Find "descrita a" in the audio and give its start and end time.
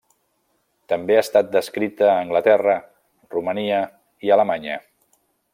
1.57-2.17